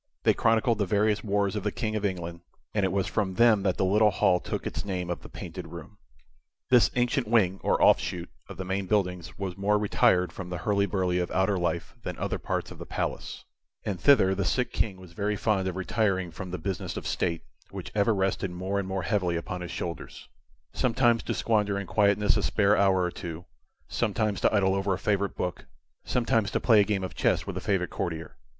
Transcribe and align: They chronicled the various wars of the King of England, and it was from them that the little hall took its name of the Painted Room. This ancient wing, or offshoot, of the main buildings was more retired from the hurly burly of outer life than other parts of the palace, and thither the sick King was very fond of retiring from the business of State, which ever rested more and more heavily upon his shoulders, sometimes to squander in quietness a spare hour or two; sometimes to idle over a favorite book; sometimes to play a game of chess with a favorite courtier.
They 0.23 0.33
chronicled 0.33 0.79
the 0.79 0.87
various 0.87 1.23
wars 1.23 1.55
of 1.55 1.61
the 1.61 1.71
King 1.71 1.95
of 1.95 2.03
England, 2.03 2.41
and 2.73 2.83
it 2.83 2.91
was 2.91 3.05
from 3.05 3.35
them 3.35 3.61
that 3.61 3.77
the 3.77 3.85
little 3.85 4.09
hall 4.09 4.39
took 4.39 4.65
its 4.65 4.83
name 4.83 5.11
of 5.11 5.21
the 5.21 5.29
Painted 5.29 5.67
Room. 5.67 5.99
This 6.69 6.89
ancient 6.95 7.27
wing, 7.27 7.59
or 7.61 7.79
offshoot, 7.79 8.27
of 8.49 8.57
the 8.57 8.65
main 8.65 8.87
buildings 8.87 9.37
was 9.37 9.55
more 9.55 9.77
retired 9.77 10.33
from 10.33 10.49
the 10.49 10.57
hurly 10.57 10.87
burly 10.87 11.19
of 11.19 11.29
outer 11.29 11.55
life 11.59 11.93
than 12.01 12.17
other 12.17 12.39
parts 12.39 12.71
of 12.71 12.79
the 12.79 12.85
palace, 12.87 13.45
and 13.85 14.01
thither 14.01 14.33
the 14.33 14.43
sick 14.43 14.73
King 14.73 14.99
was 14.99 15.13
very 15.13 15.35
fond 15.35 15.67
of 15.67 15.75
retiring 15.75 16.31
from 16.31 16.49
the 16.49 16.57
business 16.57 16.97
of 16.97 17.05
State, 17.05 17.43
which 17.69 17.91
ever 17.93 18.15
rested 18.15 18.49
more 18.49 18.79
and 18.79 18.87
more 18.87 19.03
heavily 19.03 19.35
upon 19.35 19.61
his 19.61 19.69
shoulders, 19.69 20.29
sometimes 20.73 21.21
to 21.21 21.35
squander 21.35 21.77
in 21.77 21.85
quietness 21.85 22.35
a 22.37 22.41
spare 22.41 22.75
hour 22.75 23.03
or 23.03 23.11
two; 23.11 23.45
sometimes 23.87 24.41
to 24.41 24.51
idle 24.51 24.73
over 24.73 24.95
a 24.95 24.97
favorite 24.97 25.35
book; 25.35 25.67
sometimes 26.03 26.49
to 26.49 26.59
play 26.59 26.79
a 26.79 26.83
game 26.83 27.03
of 27.03 27.13
chess 27.13 27.45
with 27.45 27.55
a 27.55 27.61
favorite 27.61 27.91
courtier. 27.91 28.35